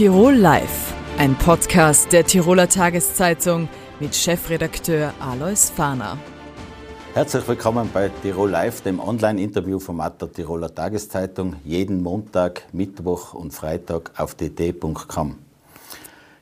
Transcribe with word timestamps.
Tirol 0.00 0.32
Live, 0.32 0.94
ein 1.18 1.36
Podcast 1.36 2.10
der 2.14 2.24
Tiroler 2.24 2.70
Tageszeitung 2.70 3.68
mit 4.00 4.16
Chefredakteur 4.16 5.12
Alois 5.20 5.70
Fahner. 5.76 6.16
Herzlich 7.12 7.46
willkommen 7.46 7.90
bei 7.92 8.10
Tirol 8.22 8.48
Live, 8.48 8.80
dem 8.80 8.98
Online-Interview-Format 8.98 10.22
der 10.22 10.32
Tiroler 10.32 10.74
Tageszeitung, 10.74 11.56
jeden 11.66 12.02
Montag, 12.02 12.62
Mittwoch 12.72 13.34
und 13.34 13.52
Freitag 13.52 14.12
auf 14.16 14.34
dt.com. 14.34 15.36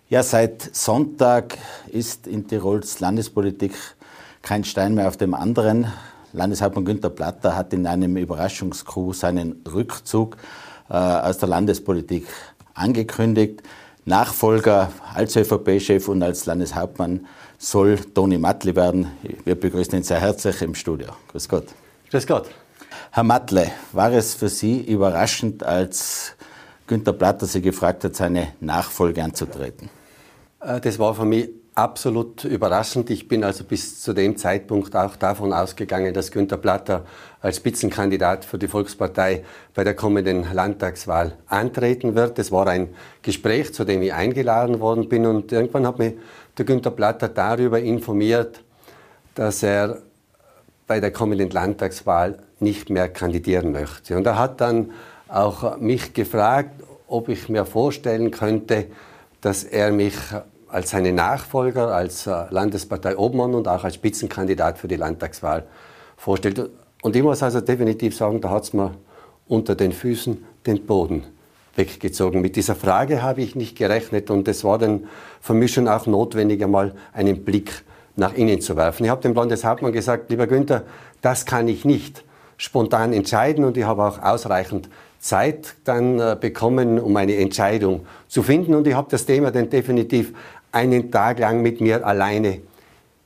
Ja, 0.08 0.22
seit 0.22 0.76
Sonntag 0.76 1.58
ist 1.88 2.28
in 2.28 2.46
Tirols 2.46 3.00
Landespolitik 3.00 3.72
kein 4.40 4.62
Stein 4.62 4.94
mehr 4.94 5.08
auf 5.08 5.16
dem 5.16 5.34
anderen. 5.34 5.88
Landeshauptmann 6.32 6.84
Günther 6.84 7.10
Platter 7.10 7.56
hat 7.56 7.72
in 7.72 7.88
einem 7.88 8.18
Überraschungscoup 8.18 9.16
seinen 9.16 9.64
Rückzug 9.68 10.36
äh, 10.88 10.94
aus 10.94 11.38
der 11.38 11.48
Landespolitik 11.48 12.28
angekündigt. 12.78 13.62
Nachfolger 14.04 14.90
als 15.14 15.36
ÖVP-Chef 15.36 16.08
und 16.08 16.22
als 16.22 16.46
Landeshauptmann 16.46 17.26
soll 17.58 17.96
Toni 17.96 18.38
Mattli 18.38 18.74
werden. 18.74 19.08
Wir 19.44 19.54
begrüßen 19.54 19.98
ihn 19.98 20.02
sehr 20.02 20.20
herzlich 20.20 20.62
im 20.62 20.74
Studio. 20.74 21.08
Grüß 21.32 21.48
Gott. 21.48 21.66
Grüß 22.10 22.26
Gott. 22.26 22.46
Herr 23.10 23.24
Mattli, 23.24 23.66
war 23.92 24.12
es 24.12 24.34
für 24.34 24.48
Sie 24.48 24.80
überraschend, 24.80 25.62
als 25.62 26.34
Günter 26.86 27.12
Platter 27.12 27.46
Sie 27.46 27.60
gefragt 27.60 28.04
hat, 28.04 28.16
seine 28.16 28.48
Nachfolge 28.60 29.22
anzutreten? 29.22 29.90
Äh, 30.60 30.80
das 30.80 30.98
war 30.98 31.14
für 31.14 31.24
mich 31.24 31.50
absolut 31.78 32.42
überraschend. 32.44 33.08
Ich 33.08 33.28
bin 33.28 33.44
also 33.44 33.62
bis 33.62 34.02
zu 34.02 34.12
dem 34.12 34.36
Zeitpunkt 34.36 34.96
auch 34.96 35.14
davon 35.14 35.52
ausgegangen, 35.52 36.12
dass 36.12 36.32
Günter 36.32 36.56
Platter 36.56 37.04
als 37.40 37.58
Spitzenkandidat 37.58 38.44
für 38.44 38.58
die 38.58 38.66
Volkspartei 38.66 39.44
bei 39.74 39.84
der 39.84 39.94
kommenden 39.94 40.52
Landtagswahl 40.52 41.38
antreten 41.46 42.16
wird. 42.16 42.36
Es 42.40 42.50
war 42.50 42.66
ein 42.66 42.88
Gespräch, 43.22 43.72
zu 43.72 43.84
dem 43.84 44.02
ich 44.02 44.12
eingeladen 44.12 44.80
worden 44.80 45.08
bin 45.08 45.24
und 45.24 45.52
irgendwann 45.52 45.86
hat 45.86 46.00
mich 46.00 46.14
der 46.58 46.64
Günter 46.64 46.90
Platter 46.90 47.28
darüber 47.28 47.78
informiert, 47.78 48.60
dass 49.36 49.62
er 49.62 49.98
bei 50.88 50.98
der 50.98 51.12
kommenden 51.12 51.50
Landtagswahl 51.50 52.38
nicht 52.58 52.90
mehr 52.90 53.08
kandidieren 53.08 53.70
möchte. 53.70 54.16
Und 54.16 54.26
er 54.26 54.36
hat 54.36 54.60
dann 54.60 54.90
auch 55.28 55.78
mich 55.78 56.12
gefragt, 56.12 56.82
ob 57.06 57.28
ich 57.28 57.48
mir 57.48 57.64
vorstellen 57.64 58.32
könnte, 58.32 58.86
dass 59.40 59.62
er 59.62 59.92
mich 59.92 60.16
als 60.68 60.90
seine 60.90 61.12
Nachfolger, 61.12 61.94
als 61.94 62.26
äh, 62.26 62.44
Landespartei 62.50 63.16
Obmann 63.16 63.54
und 63.54 63.68
auch 63.68 63.84
als 63.84 63.94
Spitzenkandidat 63.94 64.78
für 64.78 64.88
die 64.88 64.96
Landtagswahl 64.96 65.64
vorstellt. 66.16 66.70
Und 67.02 67.16
ich 67.16 67.22
muss 67.22 67.42
also 67.42 67.60
definitiv 67.60 68.16
sagen, 68.16 68.40
da 68.40 68.50
hat 68.50 68.64
es 68.64 68.72
mir 68.72 68.94
unter 69.46 69.74
den 69.74 69.92
Füßen 69.92 70.44
den 70.66 70.84
Boden 70.86 71.24
weggezogen. 71.76 72.40
Mit 72.40 72.56
dieser 72.56 72.74
Frage 72.74 73.22
habe 73.22 73.40
ich 73.40 73.54
nicht 73.54 73.76
gerechnet 73.76 74.30
und 74.30 74.48
es 74.48 74.64
war 74.64 74.78
dann 74.78 75.04
für 75.40 75.54
mich 75.54 75.72
schon 75.72 75.88
auch 75.88 76.06
notwendig, 76.06 76.62
einmal 76.62 76.94
einen 77.12 77.44
Blick 77.44 77.84
nach 78.16 78.34
innen 78.34 78.60
zu 78.60 78.76
werfen. 78.76 79.04
Ich 79.04 79.10
habe 79.10 79.22
dem 79.22 79.34
Landeshauptmann 79.34 79.92
gesagt, 79.92 80.30
lieber 80.30 80.46
Günther, 80.46 80.82
das 81.22 81.46
kann 81.46 81.68
ich 81.68 81.84
nicht 81.84 82.24
spontan 82.56 83.12
entscheiden 83.12 83.64
und 83.64 83.76
ich 83.76 83.84
habe 83.84 84.02
auch 84.02 84.20
ausreichend 84.20 84.88
Zeit 85.20 85.74
dann 85.84 86.18
äh, 86.18 86.36
bekommen, 86.38 86.98
um 86.98 87.16
eine 87.16 87.36
Entscheidung 87.36 88.06
zu 88.28 88.42
finden 88.42 88.74
und 88.74 88.86
ich 88.86 88.94
habe 88.94 89.08
das 89.10 89.26
Thema 89.26 89.50
dann 89.50 89.70
definitiv 89.70 90.32
einen 90.72 91.10
Tag 91.10 91.38
lang 91.38 91.62
mit 91.62 91.80
mir 91.80 92.06
alleine 92.06 92.60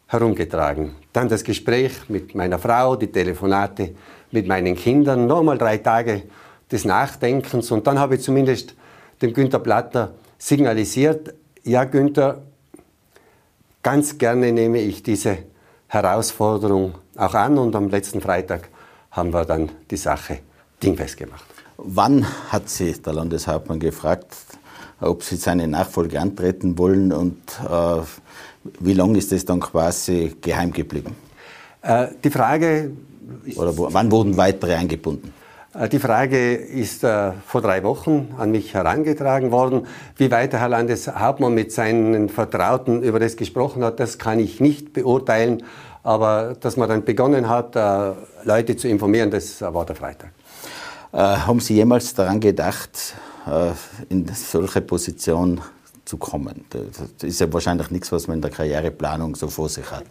herumgetragen. 0.07 0.95
Dann 1.13 1.29
das 1.29 1.45
Gespräch 1.45 2.09
mit 2.09 2.35
meiner 2.35 2.59
Frau, 2.59 2.97
die 2.97 3.11
Telefonate 3.11 3.95
mit 4.31 4.47
meinen 4.47 4.77
Kindern, 4.77 5.27
nochmal 5.27 5.59
drei 5.59 5.79
Tage 5.79 6.23
des 6.71 6.85
Nachdenkens 6.85 7.71
und 7.71 7.87
dann 7.87 7.99
habe 7.99 8.17
ich 8.17 8.23
zumindest 8.23 8.75
dem 9.21 9.33
Günter 9.33 9.59
Platter 9.59 10.15
signalisiert, 10.39 11.35
ja 11.65 11.85
Günther, 11.85 12.43
ganz 13.83 14.19
gerne 14.19 14.53
nehme 14.53 14.81
ich 14.81 15.03
diese 15.03 15.39
Herausforderung 15.89 16.95
auch 17.17 17.35
an 17.35 17.59
und 17.59 17.77
am 17.77 17.89
letzten 17.89 18.21
Freitag 18.21 18.69
haben 19.11 19.33
wir 19.33 19.45
dann 19.45 19.71
die 19.91 19.97
Sache 19.97 20.39
dingfest 20.83 21.17
gemacht. 21.17 21.45
Wann 21.77 22.27
hat 22.51 22.69
Sie 22.69 22.93
der 22.93 23.13
Landeshauptmann 23.13 23.79
gefragt, 23.79 24.35
ob 25.03 25.23
sie 25.23 25.37
seine 25.37 25.69
Nachfolge 25.69 26.21
antreten 26.21 26.79
wollen 26.79 27.13
und 27.13 27.37
äh, 27.69 28.01
wie 28.81 28.95
lange 28.95 29.19
ist 29.19 29.33
das 29.33 29.45
dann 29.45 29.61
quasi 29.61 30.37
geheim 30.41 30.73
geblieben? 30.73 31.17
Äh, 31.83 32.09
die 32.23 32.31
Frage. 32.31 32.93
Oder 33.57 33.77
wo, 33.77 33.89
wann 33.91 34.11
wurden 34.11 34.37
weitere 34.37 34.75
eingebunden? 34.75 35.33
Äh, 35.75 35.89
die 35.89 35.99
Frage 35.99 36.55
ist 36.55 37.03
äh, 37.05 37.33
vor 37.47 37.61
drei 37.61 37.83
Wochen 37.83 38.35
an 38.39 38.51
mich 38.51 38.75
herangetragen 38.75 39.51
worden. 39.51 39.87
Wie 40.17 40.31
weit 40.31 40.53
der 40.53 40.61
Herr 40.61 40.69
Landeshauptmann 40.69 41.55
mit 41.55 41.73
seinen 41.73 42.29
Vertrauten 42.29 43.03
über 43.03 43.19
das 43.19 43.37
gesprochen 43.37 43.85
hat, 43.85 44.01
das 44.01 44.19
kann 44.19 44.39
ich 44.39 44.61
nicht 44.61 44.93
beurteilen. 44.93 45.65
Aber 46.05 46.55
dass 46.59 46.77
man 46.77 46.89
dann 46.89 47.05
begonnen 47.05 47.49
hat, 47.49 47.77
äh, 47.77 48.13
Leute 48.45 48.77
zu 48.77 48.89
informieren, 48.89 49.31
das 49.31 49.61
war 49.61 49.85
der 49.87 49.97
Freitag. 49.97 50.33
Äh, 51.13 51.19
haben 51.19 51.61
Sie 51.61 51.75
jemals 51.75 52.15
daran 52.15 52.41
gedacht, 52.41 52.91
äh, 52.91 53.32
in 54.09 54.27
solche 54.35 54.81
Position 54.81 55.61
zu 56.05 56.17
kommen. 56.17 56.65
Das 56.71 57.23
ist 57.23 57.41
ja 57.41 57.53
wahrscheinlich 57.53 57.91
nichts, 57.91 58.13
was 58.13 58.27
man 58.27 58.37
in 58.37 58.43
der 58.43 58.51
Karriereplanung 58.51 59.37
so 59.37 59.49
vor 59.49 59.69
sich 59.69 59.91
hat. 59.91 60.05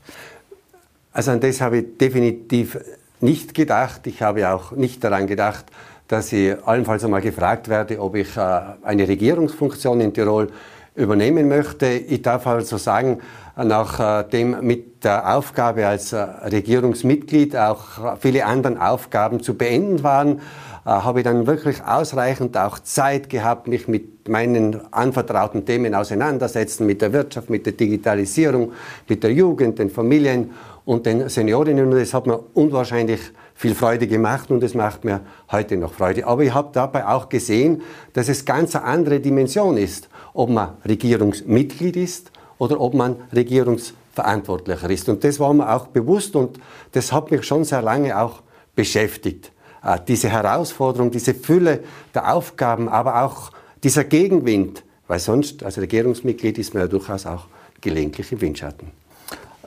Also 1.13 1.31
an 1.31 1.39
das 1.39 1.59
habe 1.61 1.79
ich 1.79 1.97
definitiv 1.97 2.77
nicht 3.19 3.53
gedacht. 3.53 4.07
Ich 4.07 4.21
habe 4.21 4.49
auch 4.49 4.71
nicht 4.71 5.03
daran 5.03 5.27
gedacht, 5.27 5.65
dass 6.07 6.31
ich 6.33 6.55
allenfalls 6.65 7.03
einmal 7.03 7.21
gefragt 7.21 7.67
werde, 7.69 7.99
ob 7.99 8.15
ich 8.15 8.35
äh, 8.35 8.61
eine 8.83 9.07
Regierungsfunktion 9.07 10.01
in 10.01 10.13
Tirol 10.13 10.49
übernehmen 10.95 11.47
möchte. 11.47 11.87
Ich 11.87 12.21
darf 12.21 12.47
also 12.47 12.77
sagen, 12.77 13.19
nachdem 13.55 14.57
mit 14.61 15.03
der 15.03 15.35
Aufgabe 15.35 15.87
als 15.87 16.13
Regierungsmitglied 16.13 17.55
auch 17.55 18.17
viele 18.19 18.45
andere 18.45 18.81
Aufgaben 18.81 19.41
zu 19.41 19.55
beenden 19.55 20.03
waren, 20.03 20.41
äh, 20.83 20.89
habe 20.89 21.19
ich 21.19 21.25
dann 21.25 21.45
wirklich 21.45 21.83
ausreichend 21.83 22.57
auch 22.57 22.79
Zeit 22.79 23.29
gehabt, 23.29 23.67
mich 23.67 23.87
mit 23.87 24.27
meinen 24.27 24.81
anvertrauten 24.91 25.63
Themen 25.63 25.93
auseinandersetzen, 25.93 26.87
mit 26.87 27.03
der 27.03 27.13
Wirtschaft, 27.13 27.51
mit 27.51 27.67
der 27.67 27.73
Digitalisierung, 27.73 28.71
mit 29.07 29.23
der 29.23 29.31
Jugend, 29.31 29.77
den 29.77 29.91
Familien 29.91 30.51
und 30.83 31.05
den 31.05 31.29
Seniorinnen. 31.29 31.85
Und 31.85 31.99
das 31.99 32.15
hat 32.15 32.25
mir 32.25 32.39
unwahrscheinlich 32.55 33.19
viel 33.53 33.75
Freude 33.75 34.07
gemacht 34.07 34.49
und 34.49 34.63
es 34.63 34.73
macht 34.73 35.05
mir 35.05 35.21
heute 35.51 35.77
noch 35.77 35.93
Freude. 35.93 36.25
Aber 36.25 36.41
ich 36.41 36.53
habe 36.53 36.69
dabei 36.73 37.05
auch 37.05 37.29
gesehen, 37.29 37.83
dass 38.13 38.27
es 38.27 38.43
ganz 38.43 38.75
eine 38.75 38.85
andere 38.85 39.19
Dimension 39.19 39.77
ist, 39.77 40.09
ob 40.33 40.49
man 40.49 40.77
Regierungsmitglied 40.85 41.95
ist 41.95 42.31
oder 42.57 42.79
ob 42.79 42.93
man 42.93 43.15
Regierungsverantwortlicher 43.33 44.89
ist. 44.89 45.09
Und 45.09 45.23
das 45.23 45.39
war 45.39 45.53
mir 45.53 45.73
auch 45.73 45.87
bewusst 45.87 46.35
und 46.35 46.59
das 46.91 47.11
hat 47.11 47.31
mich 47.31 47.43
schon 47.43 47.63
sehr 47.63 47.81
lange 47.81 48.19
auch 48.19 48.41
beschäftigt. 48.75 49.51
Äh, 49.83 49.99
diese 50.07 50.29
Herausforderung, 50.29 51.11
diese 51.11 51.33
Fülle 51.33 51.83
der 52.13 52.33
Aufgaben, 52.33 52.87
aber 52.87 53.23
auch 53.23 53.51
dieser 53.83 54.03
Gegenwind, 54.03 54.83
weil 55.07 55.19
sonst 55.19 55.63
als 55.63 55.77
Regierungsmitglied 55.77 56.57
ist 56.57 56.73
man 56.73 56.83
ja 56.83 56.87
durchaus 56.87 57.25
auch 57.25 57.47
gelegentlich 57.81 58.31
im 58.31 58.41
Windschatten. 58.41 59.00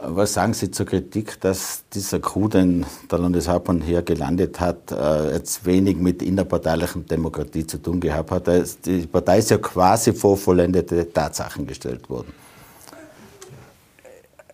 Was 0.06 0.34
sagen 0.34 0.52
Sie 0.52 0.70
zur 0.70 0.84
Kritik, 0.84 1.40
dass 1.40 1.84
dieser 1.92 2.20
Coup, 2.20 2.50
den 2.50 2.84
der 3.10 3.18
Landeshauptmann 3.18 3.80
hier 3.80 4.02
gelandet 4.02 4.60
hat, 4.60 4.92
äh, 4.92 5.32
jetzt 5.32 5.64
wenig 5.64 5.96
mit 5.96 6.22
innerparteilichen 6.22 7.06
Demokratie 7.06 7.66
zu 7.66 7.78
tun 7.78 8.00
gehabt 8.00 8.30
hat? 8.30 8.46
Die 8.84 9.06
Partei 9.06 9.38
ist 9.38 9.50
ja 9.50 9.58
quasi 9.58 10.12
vor 10.12 10.36
vollendete 10.36 11.10
Tatsachen 11.10 11.66
gestellt 11.66 12.10
worden 12.10 12.32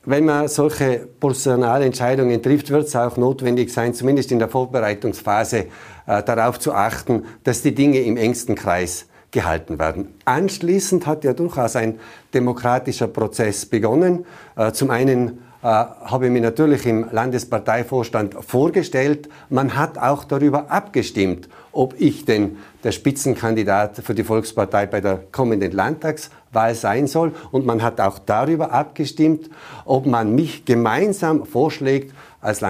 wenn 0.05 0.25
man 0.25 0.49
solche 0.49 1.07
Personalentscheidungen 1.21 2.43
trifft, 2.43 2.71
wird 2.71 2.89
es 2.89 2.97
auch 2.97 3.17
notwendig 3.17 3.73
sein, 3.73 3.93
zumindest 3.93 4.33
in 4.33 4.39
der 4.39 4.49
Vorbereitungsphase 4.49 5.67
äh, 6.07 6.23
darauf 6.23 6.59
zu 6.59 6.73
achten, 6.73 7.25
dass 7.45 7.63
die 7.63 7.75
Dinge 7.75 8.01
im 8.01 8.17
engsten 8.17 8.55
Kreis 8.55 9.07
gehalten 9.31 9.79
werden. 9.79 10.09
Anschließend 10.25 11.07
hat 11.07 11.25
ja 11.25 11.33
durchaus 11.33 11.77
ein 11.77 12.01
demokratischer 12.35 13.09
Prozess 13.09 13.67
begonnen. 13.67 14.27
Äh, 14.57 14.73
zum 14.73 14.91
einen 14.91 15.41
äh, 15.63 15.67
habe 15.67 16.27
ich 16.27 16.33
mich 16.33 16.43
natürlich 16.43 16.87
im 16.87 17.07
Landesparteivorstand 17.11 18.35
vorgestellt. 18.47 19.29
Man 19.51 19.77
hat 19.77 19.99
auch 19.99 20.25
darüber 20.25 20.71
abgestimmt, 20.71 21.49
ob 21.71 21.95
ich 21.99 22.25
denn 22.25 22.57
der 22.83 22.93
Spitzenkandidat 22.93 23.99
für 23.99 24.15
die 24.15 24.25
Volkspartei 24.25 24.87
bei 24.87 25.03
der 25.03 25.21
kommenden 25.31 25.73
Landtagswahl 25.73 26.75
sein 26.75 27.07
soll. 27.07 27.33
Und 27.51 27.67
man 27.67 27.83
hat 27.83 28.01
auch 28.01 28.19
darüber 28.19 28.73
abgestimmt, 28.73 29.51
ob 29.85 30.07
man 30.07 30.35
mich 30.35 30.65
gemeinsam 30.65 31.45
vorschlägt 31.45 32.15
als 32.41 32.63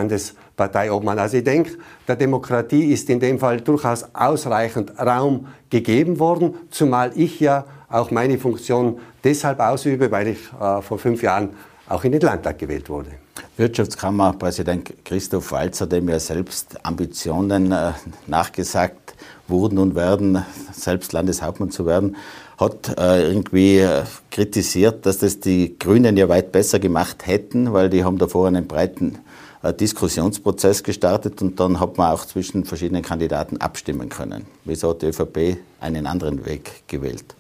Landesparteiobmann. 0.60 1.18
Also 1.18 1.38
ich 1.38 1.44
denke, 1.44 1.72
der 2.06 2.16
Demokratie 2.16 2.92
ist 2.92 3.08
in 3.10 3.20
dem 3.20 3.38
Fall 3.38 3.60
durchaus 3.60 4.04
ausreichend 4.14 4.98
Raum 4.98 5.46
gegeben 5.70 6.18
worden, 6.18 6.54
zumal 6.70 7.12
ich 7.14 7.40
ja 7.40 7.64
auch 7.88 8.10
meine 8.10 8.38
Funktion 8.38 8.98
deshalb 9.24 9.60
ausübe, 9.60 10.10
weil 10.10 10.28
ich 10.28 10.38
äh, 10.60 10.82
vor 10.82 10.98
fünf 10.98 11.22
Jahren 11.22 11.50
auch 11.88 12.04
in 12.04 12.12
den 12.12 12.20
Landtag 12.20 12.58
gewählt 12.58 12.88
wurde. 12.88 13.10
Wirtschaftskammerpräsident 13.56 15.04
Christoph 15.04 15.50
Walzer, 15.52 15.86
dem 15.86 16.08
ja 16.08 16.20
selbst 16.20 16.84
Ambitionen 16.84 17.72
äh, 17.72 17.92
nachgesagt 18.26 19.14
wurden 19.48 19.78
und 19.78 19.94
werden, 19.96 20.44
selbst 20.72 21.12
Landeshauptmann 21.12 21.70
zu 21.70 21.84
werden, 21.84 22.16
hat 22.58 22.96
äh, 22.98 23.26
irgendwie 23.26 23.78
äh, 23.78 24.02
kritisiert, 24.30 25.04
dass 25.06 25.18
das 25.18 25.40
die 25.40 25.76
Grünen 25.78 26.16
ja 26.16 26.28
weit 26.28 26.52
besser 26.52 26.78
gemacht 26.78 27.26
hätten, 27.26 27.72
weil 27.72 27.90
die 27.90 28.04
haben 28.04 28.18
davor 28.18 28.46
einen 28.46 28.68
breiten 28.68 29.18
Diskussionsprozess 29.62 30.82
gestartet 30.82 31.42
und 31.42 31.60
dann 31.60 31.80
hat 31.80 31.98
man 31.98 32.12
auch 32.12 32.24
zwischen 32.24 32.64
verschiedenen 32.64 33.02
Kandidaten 33.02 33.58
abstimmen 33.58 34.08
können. 34.08 34.46
Wieso 34.64 34.90
hat 34.90 35.02
die 35.02 35.06
ÖVP 35.06 35.58
einen 35.80 36.06
anderen 36.06 36.46
Weg 36.46 36.84
gewählt? 36.86 37.34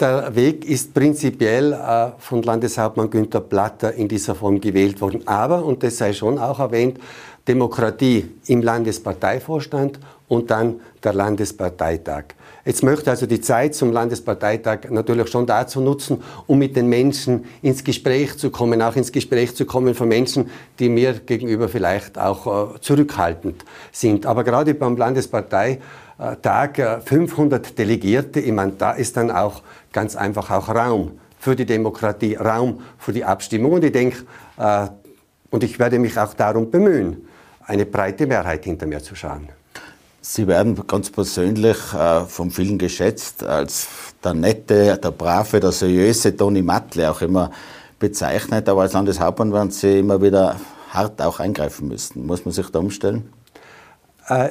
Der 0.00 0.34
Weg 0.34 0.64
ist 0.64 0.94
prinzipiell 0.94 1.74
äh, 1.74 2.12
von 2.18 2.42
Landeshauptmann 2.42 3.10
Günther 3.10 3.40
Platter 3.40 3.92
in 3.92 4.08
dieser 4.08 4.34
Form 4.34 4.60
gewählt 4.60 5.00
worden. 5.00 5.28
Aber, 5.28 5.64
und 5.64 5.82
das 5.82 5.98
sei 5.98 6.12
schon 6.12 6.38
auch 6.38 6.58
erwähnt, 6.58 6.98
Demokratie 7.46 8.30
im 8.46 8.62
Landesparteivorstand 8.62 10.00
und 10.32 10.50
dann 10.50 10.80
der 11.04 11.12
Landesparteitag. 11.12 12.24
Jetzt 12.64 12.82
möchte 12.82 13.10
also 13.10 13.26
die 13.26 13.42
Zeit 13.42 13.74
zum 13.74 13.92
Landesparteitag 13.92 14.88
natürlich 14.88 15.28
schon 15.28 15.46
dazu 15.46 15.82
nutzen, 15.82 16.22
um 16.46 16.58
mit 16.58 16.74
den 16.74 16.88
Menschen 16.88 17.44
ins 17.60 17.84
Gespräch 17.84 18.38
zu 18.38 18.48
kommen, 18.48 18.80
auch 18.80 18.96
ins 18.96 19.12
Gespräch 19.12 19.54
zu 19.54 19.66
kommen 19.66 19.94
von 19.94 20.08
Menschen, 20.08 20.48
die 20.78 20.88
mir 20.88 21.12
gegenüber 21.12 21.68
vielleicht 21.68 22.16
auch 22.16 22.76
äh, 22.76 22.80
zurückhaltend 22.80 23.62
sind. 23.90 24.24
Aber 24.24 24.42
gerade 24.42 24.72
beim 24.72 24.96
Landesparteitag 24.96 25.80
500 27.04 27.66
äh, 27.66 27.74
Delegierte, 27.74 28.40
ich 28.40 28.52
meine, 28.52 28.72
da 28.78 28.92
ist 28.92 29.18
dann 29.18 29.30
auch 29.30 29.60
ganz 29.92 30.16
einfach 30.16 30.50
auch 30.50 30.70
Raum 30.70 31.20
für 31.38 31.54
die 31.54 31.66
Demokratie, 31.66 32.36
Raum 32.36 32.80
für 32.96 33.12
die 33.12 33.24
Abstimmung. 33.24 33.72
Und 33.72 33.84
ich 33.84 33.92
denke, 33.92 34.24
äh, 34.56 34.86
und 35.50 35.62
ich 35.62 35.78
werde 35.78 35.98
mich 35.98 36.18
auch 36.18 36.32
darum 36.32 36.70
bemühen, 36.70 37.28
eine 37.66 37.84
breite 37.84 38.26
Mehrheit 38.26 38.64
hinter 38.64 38.86
mir 38.86 39.02
zu 39.02 39.14
schauen. 39.14 39.50
Sie 40.24 40.46
werden 40.46 40.80
ganz 40.86 41.10
persönlich 41.10 41.76
äh, 41.92 42.20
von 42.26 42.52
vielen 42.52 42.78
geschätzt 42.78 43.42
als 43.42 43.88
der 44.22 44.34
nette, 44.34 44.96
der 44.96 45.10
brave, 45.10 45.58
der 45.58 45.72
seriöse 45.72 46.36
Toni 46.36 46.62
Matle 46.62 47.10
auch 47.10 47.22
immer 47.22 47.50
bezeichnet. 47.98 48.68
Aber 48.68 48.82
als 48.82 48.92
Landeshauptmann 48.92 49.52
werden 49.52 49.72
Sie 49.72 49.98
immer 49.98 50.22
wieder 50.22 50.60
hart 50.90 51.20
auch 51.20 51.40
eingreifen 51.40 51.88
müssen. 51.88 52.24
Muss 52.24 52.44
man 52.44 52.54
sich 52.54 52.70
da 52.70 52.78
umstellen? 52.78 53.32
Äh, 54.28 54.50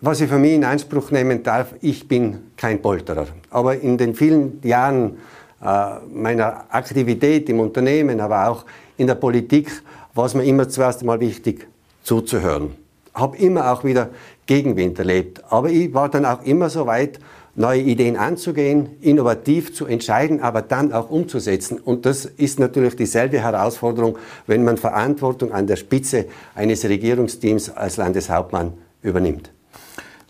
was 0.00 0.22
ich 0.22 0.30
für 0.30 0.38
mich 0.38 0.54
in 0.54 0.64
Anspruch 0.64 1.10
nehmen 1.10 1.42
darf, 1.42 1.74
ich 1.82 2.08
bin 2.08 2.52
kein 2.56 2.80
Polterer. 2.80 3.26
Aber 3.50 3.78
in 3.78 3.98
den 3.98 4.14
vielen 4.14 4.62
Jahren 4.62 5.18
äh, 5.60 5.98
meiner 6.10 6.64
Aktivität 6.74 7.50
im 7.50 7.60
Unternehmen, 7.60 8.18
aber 8.18 8.48
auch 8.48 8.64
in 8.96 9.08
der 9.08 9.16
Politik, 9.16 9.82
war 10.14 10.24
es 10.24 10.32
mir 10.32 10.44
immer 10.44 10.70
zuerst 10.70 11.02
einmal 11.02 11.20
wichtig, 11.20 11.68
zuzuhören. 12.02 12.87
Habe 13.18 13.36
immer 13.36 13.72
auch 13.72 13.84
wieder 13.84 14.10
Gegenwind 14.46 14.98
erlebt. 14.98 15.42
Aber 15.50 15.70
ich 15.70 15.92
war 15.94 16.08
dann 16.08 16.24
auch 16.24 16.42
immer 16.42 16.70
so 16.70 16.86
weit, 16.86 17.18
neue 17.58 17.80
Ideen 17.80 18.16
anzugehen, 18.16 18.96
innovativ 19.00 19.74
zu 19.74 19.86
entscheiden, 19.86 20.40
aber 20.40 20.62
dann 20.62 20.92
auch 20.92 21.10
umzusetzen. 21.10 21.78
Und 21.78 22.06
das 22.06 22.24
ist 22.24 22.60
natürlich 22.60 22.94
dieselbe 22.94 23.40
Herausforderung, 23.40 24.16
wenn 24.46 24.64
man 24.64 24.76
Verantwortung 24.76 25.52
an 25.52 25.66
der 25.66 25.76
Spitze 25.76 26.26
eines 26.54 26.84
Regierungsteams 26.84 27.70
als 27.70 27.96
Landeshauptmann 27.96 28.74
übernimmt. 29.02 29.50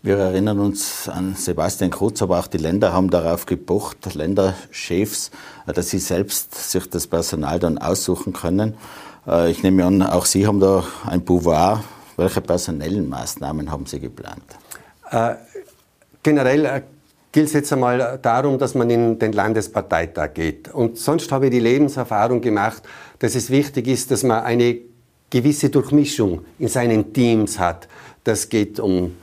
Wir 0.01 0.17
erinnern 0.17 0.59
uns 0.59 1.09
an 1.09 1.35
Sebastian 1.35 1.91
Kurz, 1.91 2.21
aber 2.21 2.39
auch 2.39 2.47
die 2.47 2.57
Länder 2.57 2.93
haben 2.93 3.09
darauf 3.09 3.45
gepocht, 3.45 4.15
Länderchefs, 4.15 5.29
dass 5.67 5.89
sie 5.89 5.99
selbst 5.99 6.71
sich 6.71 6.89
das 6.89 7.05
Personal 7.05 7.59
dann 7.59 7.77
aussuchen 7.77 8.33
können. 8.33 8.75
Äh, 9.27 9.51
ich 9.51 9.61
nehme 9.61 9.85
an, 9.85 10.01
auch 10.01 10.25
Sie 10.25 10.47
haben 10.47 10.61
da 10.61 10.85
ein 11.05 11.25
Pouvoir. 11.25 11.83
Welche 12.19 12.41
personellen 12.41 13.07
Maßnahmen 13.07 13.71
haben 13.71 13.85
Sie 13.85 13.97
geplant? 13.97 14.43
Äh, 15.09 15.35
generell 16.21 16.65
äh, 16.65 16.81
gilt 17.31 17.47
es 17.47 17.53
jetzt 17.53 17.71
einmal 17.71 18.19
darum, 18.21 18.57
dass 18.57 18.75
man 18.75 18.89
in 18.89 19.17
den 19.17 19.31
Landesparteitag 19.31 20.33
geht. 20.33 20.67
Und 20.67 20.97
sonst 20.97 21.31
habe 21.31 21.45
ich 21.45 21.51
die 21.51 21.61
Lebenserfahrung 21.61 22.41
gemacht, 22.41 22.83
dass 23.19 23.35
es 23.35 23.49
wichtig 23.49 23.87
ist, 23.87 24.11
dass 24.11 24.23
man 24.23 24.43
eine 24.43 24.79
gewisse 25.29 25.69
Durchmischung 25.69 26.41
in 26.57 26.67
seinen 26.67 27.13
Teams 27.13 27.57
hat. 27.57 27.87
Das 28.25 28.49
geht 28.49 28.81
um 28.81 29.15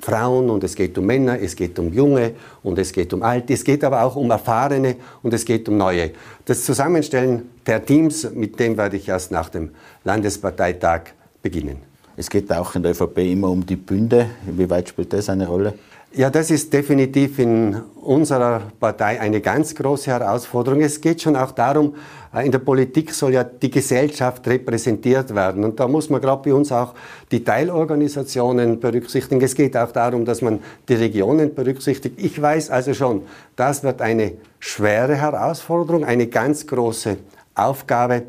Frauen 0.00 0.50
und 0.50 0.64
es 0.64 0.74
geht 0.74 0.98
um 0.98 1.06
Männer, 1.06 1.38
es 1.40 1.54
geht 1.54 1.78
um 1.78 1.92
Junge 1.92 2.32
und 2.64 2.76
es 2.76 2.92
geht 2.92 3.12
um 3.12 3.22
Alte, 3.22 3.52
es 3.52 3.62
geht 3.62 3.84
aber 3.84 4.02
auch 4.02 4.16
um 4.16 4.28
Erfahrene 4.32 4.96
und 5.22 5.32
es 5.32 5.44
geht 5.44 5.68
um 5.68 5.76
Neue. 5.76 6.10
Das 6.44 6.64
Zusammenstellen 6.64 7.50
der 7.64 7.86
Teams, 7.86 8.28
mit 8.34 8.58
dem 8.58 8.76
werde 8.76 8.96
ich 8.96 9.08
erst 9.08 9.30
nach 9.30 9.48
dem 9.48 9.70
Landesparteitag 10.02 11.02
beginnen. 11.40 11.91
Es 12.22 12.30
geht 12.30 12.52
auch 12.52 12.76
in 12.76 12.84
der 12.84 12.92
ÖVP 12.92 13.18
immer 13.18 13.50
um 13.50 13.66
die 13.66 13.74
Bünde. 13.74 14.30
Inwieweit 14.46 14.88
spielt 14.88 15.12
das 15.12 15.28
eine 15.28 15.48
Rolle? 15.48 15.74
Ja, 16.12 16.30
das 16.30 16.52
ist 16.52 16.72
definitiv 16.72 17.40
in 17.40 17.74
unserer 18.00 18.62
Partei 18.78 19.20
eine 19.20 19.40
ganz 19.40 19.74
große 19.74 20.08
Herausforderung. 20.08 20.82
Es 20.82 21.00
geht 21.00 21.20
schon 21.20 21.34
auch 21.34 21.50
darum, 21.50 21.96
äh, 22.32 22.46
in 22.46 22.52
der 22.52 22.60
Politik 22.60 23.12
soll 23.12 23.32
ja 23.32 23.42
die 23.42 23.72
Gesellschaft 23.72 24.46
repräsentiert 24.46 25.34
werden. 25.34 25.64
Und 25.64 25.80
da 25.80 25.88
muss 25.88 26.10
man 26.10 26.20
gerade 26.20 26.48
bei 26.48 26.54
uns 26.54 26.70
auch 26.70 26.94
die 27.32 27.42
Teilorganisationen 27.42 28.78
berücksichtigen. 28.78 29.42
Es 29.42 29.56
geht 29.56 29.76
auch 29.76 29.90
darum, 29.90 30.24
dass 30.24 30.42
man 30.42 30.60
die 30.88 30.94
Regionen 30.94 31.52
berücksichtigt. 31.52 32.20
Ich 32.22 32.40
weiß 32.40 32.70
also 32.70 32.94
schon, 32.94 33.22
das 33.56 33.82
wird 33.82 34.00
eine 34.00 34.34
schwere 34.60 35.16
Herausforderung, 35.16 36.04
eine 36.04 36.28
ganz 36.28 36.68
große 36.68 37.16
Aufgabe. 37.56 38.22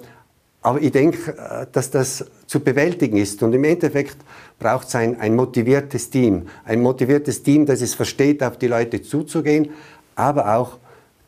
Aber 0.63 0.81
ich 0.81 0.93
denke, 0.93 1.37
äh, 1.37 1.67
dass 1.71 1.91
das 1.91 2.25
zu 2.53 2.59
bewältigen 2.59 3.17
ist. 3.17 3.41
Und 3.41 3.53
im 3.53 3.63
Endeffekt 3.63 4.17
braucht 4.59 4.87
es 4.87 4.93
ein, 4.93 5.19
ein 5.19 5.35
motiviertes 5.35 6.11
Team. 6.11 6.43
Ein 6.65 6.83
motiviertes 6.83 7.41
Team, 7.41 7.65
das 7.65 7.81
es 7.81 7.95
versteht, 7.95 8.43
auf 8.43 8.57
die 8.57 8.67
Leute 8.67 9.01
zuzugehen, 9.01 9.71
aber 10.13 10.55
auch 10.55 10.77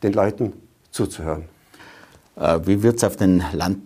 den 0.04 0.12
Leuten 0.12 0.52
zuzuhören. 0.92 1.46
Äh, 2.36 2.60
wie 2.64 2.80
wird 2.80 2.98
es 2.98 3.04
auf, 3.04 3.16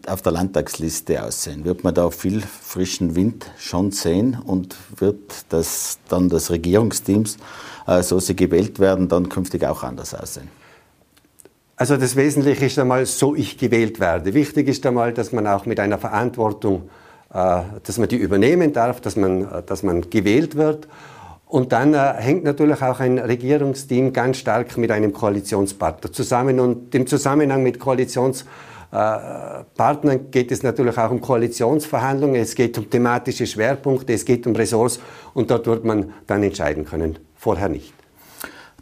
auf 0.06 0.20
der 0.20 0.32
Landtagsliste 0.32 1.24
aussehen? 1.24 1.64
Wird 1.64 1.82
man 1.82 1.94
da 1.94 2.10
viel 2.10 2.42
frischen 2.42 3.16
Wind 3.16 3.50
schon 3.56 3.90
sehen 3.90 4.36
und 4.44 4.76
wird 4.98 5.46
das 5.48 5.98
dann 6.10 6.28
das 6.28 6.50
Regierungsteams, 6.50 7.38
äh, 7.86 8.02
so 8.02 8.20
sie 8.20 8.36
gewählt 8.36 8.80
werden, 8.80 9.08
dann 9.08 9.30
künftig 9.30 9.64
auch 9.64 9.82
anders 9.82 10.14
aussehen? 10.14 10.48
Also 11.76 11.96
das 11.96 12.16
Wesentliche 12.16 12.66
ist 12.66 12.78
einmal, 12.78 13.06
so 13.06 13.34
ich 13.34 13.56
gewählt 13.56 13.98
werde. 13.98 14.34
Wichtig 14.34 14.68
ist 14.68 14.84
einmal, 14.84 15.14
dass 15.14 15.32
man 15.32 15.46
auch 15.46 15.64
mit 15.64 15.80
einer 15.80 15.96
Verantwortung, 15.96 16.90
dass 17.30 17.98
man 17.98 18.08
die 18.08 18.16
übernehmen 18.16 18.72
darf, 18.72 19.00
dass 19.00 19.16
man, 19.16 19.42
äh, 19.42 19.62
dass 19.64 19.82
man 19.82 20.10
gewählt 20.10 20.56
wird. 20.56 20.88
Und 21.46 21.72
dann 21.72 21.94
äh, 21.94 22.14
hängt 22.14 22.44
natürlich 22.44 22.82
auch 22.82 23.00
ein 23.00 23.18
Regierungsteam 23.18 24.12
ganz 24.12 24.38
stark 24.38 24.76
mit 24.76 24.90
einem 24.90 25.12
Koalitionspartner 25.12 26.12
zusammen. 26.12 26.60
Und 26.60 26.94
im 26.94 27.06
Zusammenhang 27.06 27.62
mit 27.62 27.80
Koalitionspartnern 27.80 30.30
geht 30.30 30.52
es 30.52 30.62
natürlich 30.62 30.98
auch 30.98 31.10
um 31.10 31.20
Koalitionsverhandlungen, 31.20 32.36
es 32.36 32.54
geht 32.54 32.78
um 32.78 32.88
thematische 32.88 33.46
Schwerpunkte, 33.46 34.12
es 34.12 34.24
geht 34.24 34.46
um 34.46 34.54
Ressorts 34.54 35.00
und 35.34 35.50
dort 35.50 35.66
wird 35.66 35.84
man 35.84 36.12
dann 36.26 36.44
entscheiden 36.44 36.84
können, 36.84 37.18
vorher 37.36 37.68
nicht. 37.68 37.92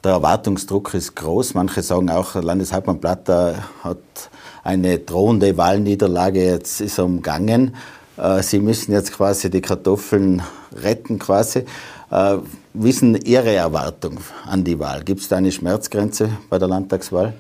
Der 0.05 0.13
Erwartungsdruck 0.13 0.95
ist 0.95 1.17
groß. 1.17 1.55
Manche 1.55 1.83
sagen 1.83 2.09
auch, 2.09 2.37
Landeshauptmann 2.37 3.01
Platter 3.01 3.65
hat 3.83 3.99
eine 4.63 4.99
drohende 4.99 5.57
Wahlniederlage 5.57 6.45
jetzt 6.45 6.81
ist 6.81 6.99
umgangen. 6.99 7.75
Äh, 8.19 8.43
Sie 8.43 8.59
müssen 8.59 8.93
jetzt 8.93 9.13
quasi 9.13 9.51
die 9.51 9.61
Kartoffeln 9.61 10.43
retten 10.73 11.19
quasi. 11.19 11.65
Äh, 12.11 12.39
wie 12.75 12.91
ist 12.91 13.03
Ihre 13.03 13.55
Erwartung 13.55 14.19
an 14.47 14.65
die 14.65 14.79
Wahl? 14.79 15.05
Gibt 15.05 15.21
es 15.21 15.29
da 15.29 15.37
eine 15.37 15.53
Schmerzgrenze 15.53 16.31
bei 16.49 16.59
der 16.59 16.69
Landtagswahl? 16.69 17.35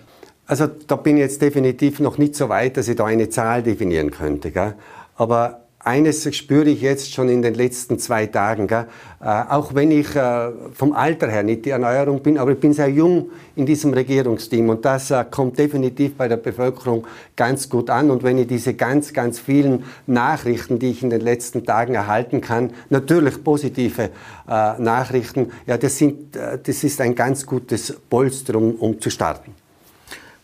Also 0.46 0.66
da 0.66 0.96
bin 0.96 1.16
ich 1.16 1.22
jetzt 1.22 1.42
definitiv 1.42 2.00
noch 2.00 2.16
nicht 2.16 2.34
so 2.34 2.48
weit, 2.48 2.76
dass 2.76 2.88
ich 2.88 2.96
da 2.96 3.04
eine 3.04 3.28
Zahl 3.28 3.62
definieren 3.62 4.10
könnte. 4.10 4.50
Gell? 4.50 4.74
Aber 5.16 5.60
eines 5.80 6.34
spüre 6.34 6.68
ich 6.68 6.80
jetzt 6.80 7.12
schon 7.14 7.28
in 7.28 7.40
den 7.40 7.54
letzten 7.54 7.98
zwei 7.98 8.26
Tagen. 8.26 8.68
Äh, 8.68 8.84
auch 9.20 9.74
wenn 9.74 9.90
ich 9.90 10.14
äh, 10.14 10.50
vom 10.72 10.92
Alter 10.92 11.28
her 11.28 11.42
nicht 11.42 11.64
die 11.64 11.70
Erneuerung 11.70 12.22
bin, 12.22 12.36
aber 12.36 12.52
ich 12.52 12.60
bin 12.60 12.72
sehr 12.72 12.88
jung 12.88 13.30
in 13.54 13.64
diesem 13.64 13.92
Regierungsteam 13.92 14.68
und 14.68 14.84
das 14.84 15.10
äh, 15.10 15.24
kommt 15.30 15.58
definitiv 15.58 16.16
bei 16.16 16.26
der 16.28 16.36
Bevölkerung 16.36 17.06
ganz 17.36 17.68
gut 17.68 17.90
an. 17.90 18.10
Und 18.10 18.22
wenn 18.22 18.38
ich 18.38 18.48
diese 18.48 18.74
ganz, 18.74 19.12
ganz 19.12 19.38
vielen 19.38 19.84
Nachrichten, 20.06 20.78
die 20.78 20.90
ich 20.90 21.02
in 21.02 21.10
den 21.10 21.20
letzten 21.20 21.64
Tagen 21.64 21.94
erhalten 21.94 22.40
kann, 22.40 22.70
natürlich 22.90 23.42
positive 23.42 24.10
äh, 24.48 24.78
Nachrichten, 24.78 25.52
ja, 25.66 25.78
das, 25.78 25.96
sind, 25.96 26.36
äh, 26.36 26.58
das 26.62 26.82
ist 26.82 27.00
ein 27.00 27.14
ganz 27.14 27.46
gutes 27.46 27.96
Polster, 28.10 28.56
um, 28.56 28.74
um 28.74 29.00
zu 29.00 29.10
starten. 29.10 29.54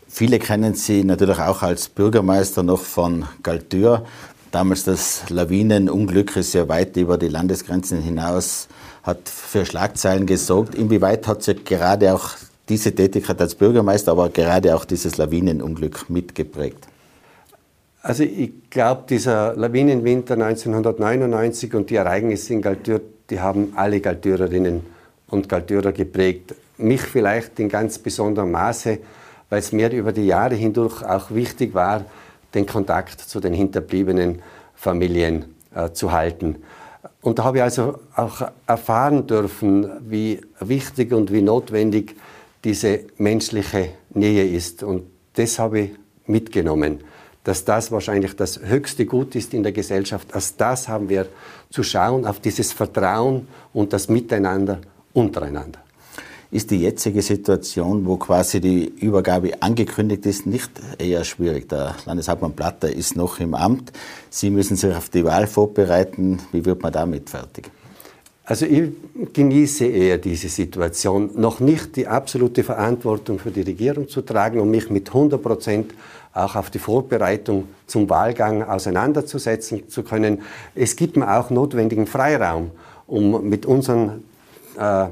Viele 0.09 0.38
kennen 0.38 0.75
Sie 0.75 1.03
natürlich 1.03 1.41
auch 1.41 1.62
als 1.62 1.88
Bürgermeister 1.88 2.62
noch 2.62 2.83
von 2.83 3.25
Galtür. 3.43 4.05
Damals 4.54 4.84
das 4.84 5.28
Lawinenunglück 5.30 6.37
ist 6.37 6.54
ja 6.54 6.68
weit 6.68 6.96
über 6.96 7.18
die 7.18 7.26
Landesgrenzen 7.26 8.00
hinaus, 8.00 8.68
hat 9.02 9.28
für 9.28 9.66
Schlagzeilen 9.66 10.26
gesorgt. 10.26 10.76
Inwieweit 10.76 11.26
hat 11.26 11.42
sich 11.42 11.64
gerade 11.64 12.14
auch 12.14 12.30
diese 12.68 12.94
Tätigkeit 12.94 13.40
als 13.40 13.56
Bürgermeister, 13.56 14.12
aber 14.12 14.28
gerade 14.28 14.76
auch 14.76 14.84
dieses 14.84 15.16
Lawinenunglück 15.16 16.08
mitgeprägt? 16.08 16.87
Also 18.00 18.23
ich 18.23 18.70
glaube, 18.70 19.02
dieser 19.11 19.56
Lawinenwinter 19.56 20.34
1999 20.34 21.75
und 21.75 21.90
die 21.90 21.96
Ereignisse 21.96 22.52
in 22.52 22.62
Galtür, 22.62 23.00
die 23.30 23.40
haben 23.40 23.73
alle 23.75 23.99
Galtürerinnen 23.99 24.82
und 25.30 25.49
Galtürer 25.49 25.90
geprägt. 25.90 26.54
Mich 26.78 27.02
vielleicht 27.02 27.58
in 27.58 27.68
ganz 27.68 27.99
besonderem 27.99 28.52
Maße, 28.52 28.99
weil 29.50 29.58
es 29.58 29.73
mir 29.73 29.90
über 29.90 30.12
die 30.12 30.26
Jahre 30.26 30.54
hindurch 30.54 31.02
auch 31.02 31.32
wichtig 31.32 31.75
war, 31.75 32.04
den 32.54 32.66
Kontakt 32.66 33.20
zu 33.20 33.40
den 33.40 33.52
hinterbliebenen 33.52 34.42
Familien 34.75 35.46
äh, 35.75 35.90
zu 35.90 36.12
halten. 36.12 36.56
Und 37.20 37.38
da 37.38 37.44
habe 37.44 37.58
ich 37.58 37.62
also 37.62 37.99
auch 38.14 38.42
erfahren 38.66 39.26
dürfen, 39.26 39.90
wie 40.08 40.40
wichtig 40.61 41.12
und 41.12 41.32
wie 41.32 41.42
notwendig 41.42 42.16
diese 42.64 43.00
menschliche 43.18 43.90
Nähe 44.11 44.46
ist. 44.46 44.82
Und 44.82 45.04
das 45.34 45.58
habe 45.58 45.80
ich 45.80 45.90
mitgenommen, 46.26 47.00
dass 47.44 47.64
das 47.64 47.92
wahrscheinlich 47.92 48.37
das 48.37 48.61
höchste 48.61 49.06
Gut 49.06 49.34
ist 49.34 49.52
in 49.54 49.62
der 49.62 49.73
Gesellschaft. 49.73 50.34
Als 50.34 50.56
das 50.56 50.88
haben 50.88 51.08
wir 51.08 51.26
zu 51.70 51.82
schauen, 51.82 52.26
auf 52.26 52.40
dieses 52.40 52.73
Vertrauen 52.73 53.49
und 53.73 53.92
das 53.92 54.08
Miteinander 54.08 54.80
untereinander. 55.12 55.84
Ist 56.54 56.70
die 56.70 56.82
jetzige 56.82 57.20
Situation, 57.20 58.06
wo 58.06 58.16
quasi 58.16 58.61
die 58.61 58.84
Übergabe 58.84 59.61
angekündigt 59.61 60.25
ist, 60.25 60.46
nicht 60.46 60.70
eher 60.99 61.25
schwierig? 61.25 61.68
Der 61.68 61.96
Landeshauptmann 62.06 62.52
Platter 62.52 62.92
ist 62.92 63.16
noch 63.16 63.40
im 63.40 63.56
Amt. 63.56 63.90
Sie 64.30 64.50
müssen 64.50 64.76
sich 64.76 64.94
auf 64.94 65.08
die 65.08 65.25
Wahl 65.25 65.49
vorbereiten. 65.49 66.38
Wie 66.52 66.64
wird 66.64 66.80
man 66.80 66.92
damit 66.92 67.28
fertig? 67.28 67.73
Also 68.44 68.66
ich 68.66 68.90
genieße 69.32 69.84
eher 69.87 70.18
diese 70.18 70.49
Situation, 70.49 71.30
noch 71.34 71.58
nicht 71.58 71.96
die 71.96 72.06
absolute 72.06 72.62
Verantwortung 72.62 73.40
für 73.40 73.50
die 73.50 73.62
Regierung 73.62 74.08
zu 74.08 74.23
tragen 74.23 74.61
und 74.61 74.70
mich 74.70 74.88
mit 74.90 75.08
100 75.08 75.42
Prozent 75.42 75.92
auch 76.34 76.54
auf 76.54 76.70
die 76.70 76.78
Vorbereitung 76.78 77.66
zum 77.88 78.08
Wahlgang 78.08 78.62
auseinanderzusetzen 78.62 79.88
zu 79.88 80.04
können. 80.04 80.42
Es 80.76 80.94
gibt 80.94 81.16
mir 81.16 81.37
auch 81.37 81.50
notwendigen 81.50 82.06
Freiraum, 82.06 82.70
um 83.08 83.49
mit 83.49 83.66
unseren 83.66 84.23
äh, 84.78 85.06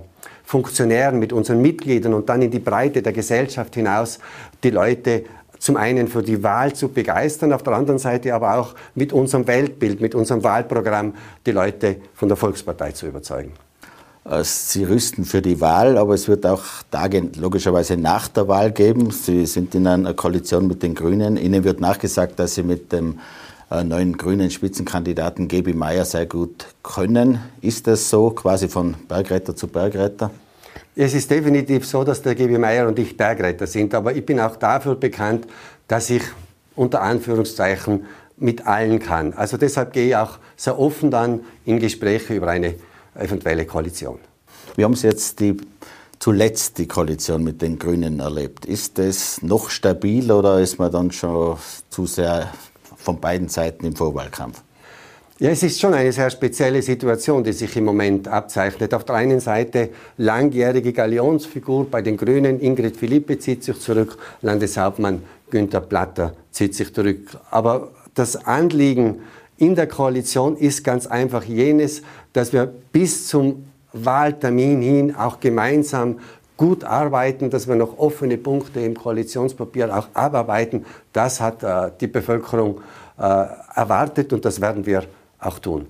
Funktionären, 0.52 1.18
mit 1.18 1.32
unseren 1.32 1.62
Mitgliedern 1.62 2.12
und 2.12 2.28
dann 2.28 2.42
in 2.42 2.50
die 2.50 2.58
Breite 2.58 3.00
der 3.00 3.14
Gesellschaft 3.14 3.74
hinaus 3.74 4.18
die 4.62 4.68
Leute 4.68 5.24
zum 5.58 5.78
einen 5.78 6.08
für 6.08 6.22
die 6.22 6.42
Wahl 6.42 6.74
zu 6.74 6.88
begeistern, 6.88 7.54
auf 7.54 7.62
der 7.62 7.72
anderen 7.72 7.98
Seite 7.98 8.34
aber 8.34 8.58
auch 8.58 8.74
mit 8.94 9.14
unserem 9.14 9.46
Weltbild, 9.46 10.02
mit 10.02 10.14
unserem 10.14 10.44
Wahlprogramm 10.44 11.14
die 11.46 11.52
Leute 11.52 11.96
von 12.12 12.28
der 12.28 12.36
Volkspartei 12.36 12.92
zu 12.92 13.06
überzeugen. 13.06 13.52
Äh, 14.26 14.44
Sie 14.44 14.84
rüsten 14.84 15.24
für 15.24 15.40
die 15.40 15.58
Wahl, 15.58 15.96
aber 15.96 16.12
es 16.12 16.28
wird 16.28 16.44
auch 16.44 16.64
Tage 16.90 17.30
logischerweise 17.38 17.96
nach 17.96 18.28
der 18.28 18.46
Wahl 18.46 18.72
geben. 18.72 19.10
Sie 19.10 19.46
sind 19.46 19.74
in 19.74 19.86
einer 19.86 20.12
Koalition 20.12 20.66
mit 20.66 20.82
den 20.82 20.94
Grünen. 20.94 21.38
Ihnen 21.38 21.64
wird 21.64 21.80
nachgesagt, 21.80 22.38
dass 22.38 22.56
Sie 22.56 22.62
mit 22.62 22.92
dem 22.92 23.20
äh, 23.70 23.82
neuen 23.84 24.18
grünen 24.18 24.50
Spitzenkandidaten 24.50 25.48
Gebi 25.48 25.72
Meyer 25.72 26.04
sehr 26.04 26.26
gut 26.26 26.66
können. 26.82 27.38
Ist 27.62 27.86
das 27.86 28.10
so, 28.10 28.28
quasi 28.28 28.68
von 28.68 28.96
Bergretter 29.08 29.56
zu 29.56 29.66
Bergretter? 29.66 30.30
Es 30.94 31.14
ist 31.14 31.30
definitiv 31.30 31.86
so, 31.86 32.04
dass 32.04 32.20
der 32.20 32.34
Gebi 32.34 32.58
Meier 32.58 32.86
und 32.86 32.98
ich 32.98 33.16
Bergretter 33.16 33.66
sind, 33.66 33.94
aber 33.94 34.14
ich 34.14 34.26
bin 34.26 34.38
auch 34.38 34.56
dafür 34.56 34.94
bekannt, 34.94 35.46
dass 35.88 36.10
ich 36.10 36.22
unter 36.76 37.00
Anführungszeichen 37.00 38.04
mit 38.36 38.66
allen 38.66 38.98
kann. 38.98 39.32
Also 39.32 39.56
deshalb 39.56 39.92
gehe 39.92 40.08
ich 40.08 40.16
auch 40.16 40.38
sehr 40.56 40.78
offen 40.78 41.10
dann 41.10 41.40
in 41.64 41.78
Gespräche 41.78 42.34
über 42.34 42.48
eine 42.48 42.74
eventuelle 43.14 43.64
Koalition. 43.64 44.18
Wir 44.76 44.84
haben 44.84 44.94
jetzt 44.94 45.40
die, 45.40 45.56
zuletzt 46.18 46.76
die 46.78 46.86
Koalition 46.86 47.42
mit 47.42 47.62
den 47.62 47.78
Grünen 47.78 48.20
erlebt. 48.20 48.66
Ist 48.66 48.98
das 48.98 49.40
noch 49.42 49.70
stabil 49.70 50.30
oder 50.30 50.60
ist 50.60 50.78
man 50.78 50.92
dann 50.92 51.10
schon 51.10 51.56
zu 51.88 52.06
sehr 52.06 52.52
von 52.96 53.18
beiden 53.18 53.48
Seiten 53.48 53.86
im 53.86 53.96
Vorwahlkampf? 53.96 54.62
Ja, 55.42 55.50
es 55.50 55.64
ist 55.64 55.80
schon 55.80 55.92
eine 55.92 56.12
sehr 56.12 56.30
spezielle 56.30 56.80
Situation, 56.82 57.42
die 57.42 57.52
sich 57.52 57.76
im 57.76 57.84
Moment 57.84 58.28
abzeichnet. 58.28 58.94
Auf 58.94 59.02
der 59.02 59.16
einen 59.16 59.40
Seite 59.40 59.88
langjährige 60.16 60.92
Galionsfigur 60.92 61.90
bei 61.90 62.00
den 62.00 62.16
Grünen, 62.16 62.60
Ingrid 62.60 62.96
Philippe 62.96 63.40
zieht 63.40 63.64
sich 63.64 63.80
zurück, 63.80 64.16
Landeshauptmann 64.42 65.24
Günther 65.50 65.80
Platter 65.80 66.34
zieht 66.52 66.76
sich 66.76 66.94
zurück. 66.94 67.26
Aber 67.50 67.90
das 68.14 68.36
Anliegen 68.46 69.22
in 69.56 69.74
der 69.74 69.88
Koalition 69.88 70.56
ist 70.56 70.84
ganz 70.84 71.08
einfach 71.08 71.42
jenes, 71.42 72.02
dass 72.32 72.52
wir 72.52 72.72
bis 72.92 73.26
zum 73.26 73.64
Wahltermin 73.92 74.80
hin 74.80 75.16
auch 75.16 75.40
gemeinsam 75.40 76.20
gut 76.56 76.84
arbeiten, 76.84 77.50
dass 77.50 77.66
wir 77.66 77.74
noch 77.74 77.98
offene 77.98 78.38
Punkte 78.38 78.78
im 78.78 78.96
Koalitionspapier 78.96 79.92
auch 79.92 80.06
abarbeiten. 80.14 80.86
Das 81.12 81.40
hat 81.40 81.64
äh, 81.64 81.90
die 82.00 82.06
Bevölkerung 82.06 82.80
äh, 83.18 83.22
erwartet 83.74 84.32
und 84.32 84.44
das 84.44 84.60
werden 84.60 84.86
wir 84.86 85.02
auch 85.42 85.58
tun. 85.58 85.86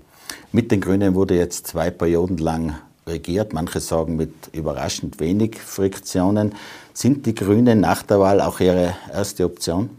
Mit 0.52 0.70
den 0.70 0.80
Grünen 0.80 1.14
wurde 1.14 1.36
jetzt 1.36 1.66
zwei 1.66 1.90
Perioden 1.90 2.38
lang 2.38 2.74
regiert. 3.06 3.52
Manche 3.52 3.80
sagen 3.80 4.16
mit 4.16 4.32
überraschend 4.52 5.20
wenig 5.20 5.58
Friktionen. 5.58 6.54
Sind 6.94 7.26
die 7.26 7.34
Grünen 7.34 7.80
nach 7.80 8.02
der 8.02 8.20
Wahl 8.20 8.40
auch 8.40 8.60
Ihre 8.60 8.94
erste 9.12 9.44
Option? 9.44 9.90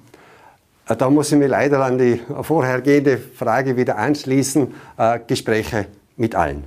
Äh, 0.88 0.95
da 0.95 1.10
muss 1.10 1.31
ich 1.31 1.38
mich 1.38 1.50
leider 1.50 1.83
an 1.83 1.98
die 1.98 2.22
vorhergehende 2.41 3.17
Frage 3.17 3.77
wieder 3.77 3.98
anschließen. 3.98 4.74
Äh, 4.98 5.19
Gespräche 5.27 5.88
mit 6.17 6.36
allen. 6.36 6.63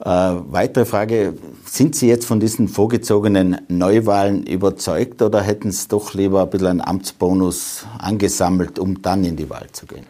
Äh, 0.00 0.06
weitere 0.06 0.86
Frage, 0.86 1.34
sind 1.66 1.94
Sie 1.94 2.08
jetzt 2.08 2.24
von 2.24 2.40
diesen 2.40 2.68
vorgezogenen 2.68 3.60
Neuwahlen 3.68 4.46
überzeugt 4.46 5.20
oder 5.20 5.42
hätten 5.42 5.70
Sie 5.72 5.88
doch 5.88 6.14
lieber 6.14 6.42
ein 6.42 6.50
bisschen 6.50 6.68
einen 6.68 6.80
Amtsbonus 6.80 7.86
angesammelt, 7.98 8.78
um 8.78 9.02
dann 9.02 9.24
in 9.24 9.36
die 9.36 9.50
Wahl 9.50 9.66
zu 9.72 9.86
gehen? 9.86 10.06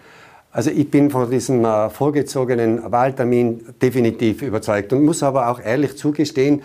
Also 0.53 0.71
ich 0.71 0.91
bin 0.91 1.11
von 1.11 1.31
diesem 1.31 1.65
äh, 1.65 1.91
vorgezogenen 1.91 2.91
Wahltermin 2.91 3.61
definitiv 3.81 4.43
überzeugt 4.43 4.93
und 4.93 5.05
muss 5.05 5.23
aber 5.23 5.49
auch 5.49 5.61
ehrlich 5.61 5.97
zugestehen, 5.97 6.63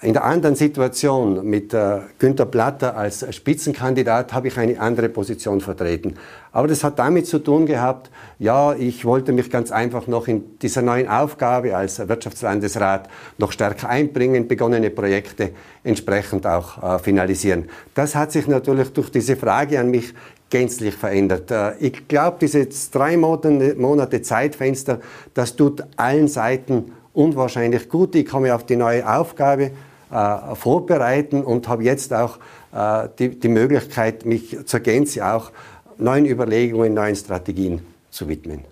in 0.00 0.12
der 0.12 0.24
anderen 0.24 0.54
Situation 0.54 1.44
mit 1.44 1.74
äh, 1.74 1.98
Günter 2.20 2.46
Platter 2.46 2.96
als 2.96 3.26
Spitzenkandidat 3.34 4.32
habe 4.32 4.46
ich 4.46 4.56
eine 4.56 4.78
andere 4.78 5.08
Position 5.08 5.60
vertreten. 5.60 6.14
Aber 6.52 6.68
das 6.68 6.84
hat 6.84 7.00
damit 7.00 7.26
zu 7.26 7.40
tun 7.40 7.66
gehabt, 7.66 8.08
ja, 8.38 8.74
ich 8.74 9.04
wollte 9.04 9.32
mich 9.32 9.50
ganz 9.50 9.72
einfach 9.72 10.06
noch 10.06 10.28
in 10.28 10.56
dieser 10.60 10.82
neuen 10.82 11.08
Aufgabe 11.08 11.76
als 11.76 12.06
Wirtschaftslandesrat 12.06 13.08
noch 13.38 13.50
stärker 13.50 13.88
einbringen, 13.88 14.46
begonnene 14.46 14.90
Projekte 14.90 15.50
entsprechend 15.82 16.46
auch 16.46 16.80
äh, 16.80 16.98
finalisieren. 17.00 17.68
Das 17.94 18.14
hat 18.14 18.30
sich 18.30 18.46
natürlich 18.46 18.92
durch 18.92 19.10
diese 19.10 19.34
Frage 19.34 19.80
an 19.80 19.90
mich 19.90 20.14
gänzlich 20.50 20.94
verändert. 20.94 21.50
Äh, 21.50 21.76
ich 21.78 22.08
glaube, 22.08 22.38
diese 22.40 22.66
drei 22.92 23.16
Monate 23.16 24.22
Zeitfenster, 24.22 25.00
das 25.34 25.56
tut 25.56 25.84
allen 25.96 26.28
Seiten 26.28 26.92
unwahrscheinlich 27.12 27.88
gut. 27.88 28.14
Ich 28.14 28.26
komme 28.26 28.54
auf 28.54 28.64
die 28.64 28.76
neue 28.76 29.08
Aufgabe 29.08 29.70
äh, 30.10 30.54
vorbereiten 30.54 31.42
und 31.42 31.68
habe 31.68 31.84
jetzt 31.84 32.12
auch 32.12 32.38
äh, 32.72 33.08
die, 33.18 33.38
die 33.38 33.48
Möglichkeit, 33.48 34.24
mich 34.24 34.56
zur 34.64 34.80
Gänze 34.80 35.26
auch 35.26 35.50
neuen 35.98 36.26
Überlegungen, 36.26 36.94
neuen 36.94 37.16
Strategien 37.16 37.80
zu 38.10 38.28
widmen. 38.28 38.64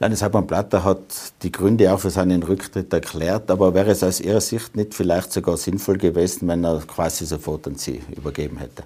Landeshauptmann 0.00 0.46
Platter 0.46 0.84
hat 0.84 1.32
die 1.42 1.52
Gründe 1.52 1.92
auch 1.92 2.00
für 2.00 2.10
seinen 2.10 2.42
Rücktritt 2.42 2.92
erklärt, 2.92 3.50
aber 3.50 3.74
wäre 3.74 3.90
es 3.90 4.02
aus 4.02 4.20
Ihrer 4.20 4.40
Sicht 4.40 4.76
nicht 4.76 4.92
vielleicht 4.92 5.32
sogar 5.32 5.56
sinnvoll 5.56 5.98
gewesen, 5.98 6.48
wenn 6.48 6.64
er 6.64 6.82
quasi 6.86 7.24
sofort 7.26 7.66
an 7.66 7.76
Sie 7.76 8.02
übergeben 8.16 8.58
hätte? 8.58 8.82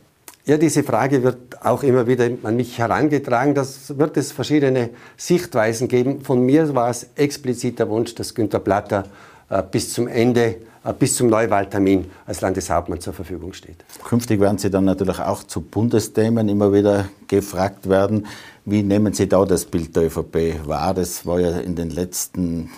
Ja, 0.49 0.57
diese 0.57 0.83
Frage 0.83 1.23
wird 1.23 1.62
auch 1.62 1.83
immer 1.83 2.07
wieder 2.07 2.31
an 2.43 2.57
mich 2.57 2.78
herangetragen. 2.78 3.55
Das 3.55 3.99
wird 3.99 4.17
es 4.17 4.33
verschiedene 4.33 4.88
Sichtweisen 5.19 5.88
geben. 5.88 6.23
Von 6.23 6.40
mir 6.40 6.75
war 6.75 6.88
es 6.88 7.07
explizit 7.17 7.78
der 7.78 7.90
Wunsch, 7.90 8.14
dass 8.14 8.35
Günter 8.35 8.59
Platter 8.59 9.05
äh, 9.50 9.62
bis 9.62 9.93
zum 9.93 10.09
Ende 10.09 10.57
äh, 10.85 10.95
bis 10.99 11.17
zum 11.17 11.26
Neuwahltermin 11.26 12.07
als 12.25 12.40
Landeshauptmann 12.40 12.99
zur 12.99 13.12
Verfügung 13.12 13.52
steht. 13.52 13.85
Künftig 14.05 14.40
werden 14.40 14.57
Sie 14.57 14.71
dann 14.71 14.87
natürlich 14.87 15.19
auch 15.19 15.43
zu 15.43 15.61
Bundesthemen 15.61 16.49
immer 16.49 16.73
wieder 16.73 17.11
gefragt 17.26 17.87
werden. 17.87 18.26
Wie 18.64 18.83
nehmen 18.83 19.12
Sie 19.12 19.28
da 19.28 19.45
das 19.45 19.67
Bild 19.67 19.95
der 19.97 20.05
ÖVP 20.05 20.67
wahr? 20.67 20.95
Das 20.95 21.26
war 21.26 21.40
ja 21.40 21.59
in 21.59 21.76
den 21.76 21.90
letzten 21.90 22.71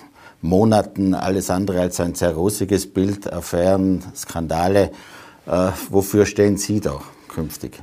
Monaten 0.43 1.15
alles 1.15 1.51
andere 1.51 1.83
als 1.83 2.01
ein 2.01 2.17
sehr 2.17 2.33
rosiges 2.33 2.93
Bild, 2.93 3.33
Affären, 3.33 4.03
Skandale. 4.17 4.91
Äh, 5.47 5.69
wofür 5.89 6.27
stehen 6.27 6.57
Sie 6.57 6.81
da 6.81 7.01
künftig? 7.41 7.83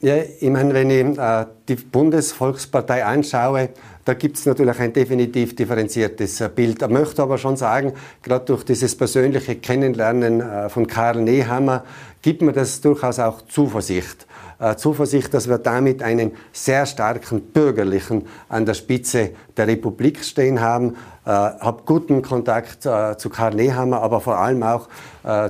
Ja, 0.00 0.14
ich 0.16 0.48
meine, 0.48 0.72
wenn 0.74 0.90
ich 0.90 1.18
äh, 1.18 1.46
die 1.68 1.74
Bundesvolkspartei 1.74 3.04
anschaue, 3.04 3.70
da 4.04 4.14
gibt 4.14 4.36
es 4.36 4.46
natürlich 4.46 4.78
ein 4.78 4.92
definitiv 4.92 5.56
differenziertes 5.56 6.40
äh, 6.40 6.48
Bild. 6.54 6.80
Ich 6.80 6.88
möchte 6.88 7.20
aber 7.20 7.36
schon 7.36 7.56
sagen, 7.56 7.92
gerade 8.22 8.44
durch 8.44 8.62
dieses 8.62 8.96
persönliche 8.96 9.56
Kennenlernen 9.56 10.40
äh, 10.40 10.68
von 10.68 10.86
Karl 10.86 11.20
Nehammer 11.20 11.84
gibt 12.22 12.42
mir 12.42 12.52
das 12.52 12.80
durchaus 12.80 13.18
auch 13.18 13.42
Zuversicht. 13.48 14.27
Äh, 14.60 14.76
Zuversicht, 14.76 15.32
dass 15.34 15.48
wir 15.48 15.58
damit 15.58 16.02
einen 16.02 16.32
sehr 16.52 16.86
starken 16.86 17.40
Bürgerlichen 17.40 18.26
an 18.48 18.66
der 18.66 18.74
Spitze 18.74 19.30
der 19.56 19.66
Republik 19.68 20.24
stehen 20.24 20.60
haben. 20.60 20.96
Ich 21.24 21.30
habe 21.30 21.82
guten 21.84 22.22
Kontakt 22.22 22.84
zu 22.84 23.28
Karl 23.28 23.54
Nehammer, 23.54 24.00
aber 24.00 24.22
vor 24.22 24.38
allem 24.38 24.62
auch 24.62 24.88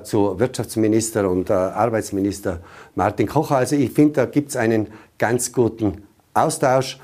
zu 0.03 0.37
Wirtschaftsminister 0.41 1.31
und 1.31 1.53
Arbeitsminister 1.53 2.59
Martin 2.97 3.29
Kocher. 3.29 3.59
Also 3.59 3.77
ich 3.77 3.93
finde, 3.93 4.15
da 4.15 4.25
gibt 4.27 4.49
es 4.49 4.57
einen 4.57 4.89
ganz 5.19 5.53
guten 5.53 6.03
Austausch. 6.35 6.99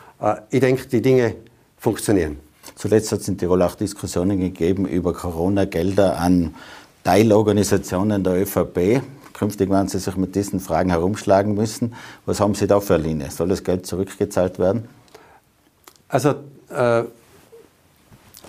Ich 0.51 0.59
denke, 0.59 0.89
die 0.89 1.01
Dinge 1.01 1.37
funktionieren. 1.77 2.39
Zuletzt 2.75 3.13
hat 3.13 3.21
es 3.21 3.29
in 3.29 3.39
Tirol 3.39 3.63
auch 3.63 3.77
Diskussionen 3.77 4.41
gegeben 4.41 4.87
über 4.87 5.13
Corona-Gelder 5.13 6.19
an 6.19 6.55
Teilorganisationen 7.05 8.25
der 8.25 8.43
ÖVP. 8.43 9.03
Künftig 9.35 9.69
werden 9.69 9.88
Sie 9.88 9.99
sich 9.99 10.17
mit 10.17 10.35
diesen 10.35 10.61
Fragen 10.61 10.91
herumschlagen 10.91 11.55
müssen. 11.55 11.95
Was 12.25 12.41
haben 12.41 12.55
Sie 12.55 12.67
da 12.67 12.81
für 12.81 12.95
eine 12.95 13.03
Linie? 13.03 13.31
Soll 13.31 13.49
das 13.49 13.62
Geld 13.62 13.85
zurückgezahlt 13.85 14.59
werden? 14.59 14.88
Also 16.09 16.31
äh, 16.71 17.03